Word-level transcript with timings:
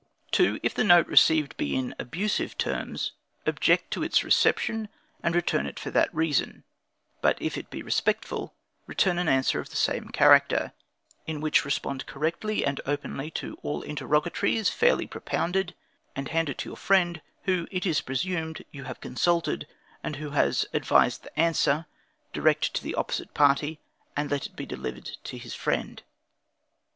2. 0.31 0.59
If 0.63 0.73
the 0.73 0.83
note 0.83 1.05
received 1.05 1.55
be 1.57 1.75
in 1.75 1.93
abusive 1.99 2.57
terms, 2.57 3.11
object 3.45 3.91
to 3.91 4.01
its 4.01 4.23
reception, 4.23 4.89
and 5.21 5.35
return 5.35 5.67
it 5.67 5.77
for 5.79 5.91
that 5.91 6.11
reason; 6.11 6.63
but 7.21 7.39
if 7.39 7.55
it 7.55 7.69
be 7.69 7.83
respectful, 7.83 8.55
return 8.87 9.19
an 9.19 9.27
answer 9.29 9.59
of 9.59 9.69
the 9.69 9.75
same 9.75 10.09
character, 10.09 10.73
in 11.27 11.39
which 11.39 11.63
respond 11.63 12.07
correctly 12.07 12.65
and 12.65 12.81
openly 12.87 13.29
to 13.29 13.59
all 13.61 13.83
interrogatories 13.83 14.69
fairly 14.71 15.05
propounded, 15.05 15.75
and 16.15 16.29
hand 16.29 16.49
it 16.49 16.57
to 16.57 16.69
your 16.69 16.77
friend, 16.77 17.21
who, 17.43 17.67
it 17.69 17.85
is 17.85 18.01
presumed, 18.01 18.65
you 18.71 18.85
have 18.85 19.01
consulted, 19.01 19.67
and 20.03 20.15
who 20.15 20.31
has 20.31 20.65
advised 20.73 21.21
the 21.21 21.39
answer; 21.39 21.85
direct 22.33 22.69
it 22.69 22.73
to 22.73 22.81
the 22.83 22.95
opposite 22.95 23.35
party, 23.35 23.79
and 24.17 24.31
let 24.31 24.47
it 24.47 24.55
be 24.55 24.65
delivered 24.65 25.11
to 25.23 25.37
his 25.37 25.53
friend. 25.53 26.01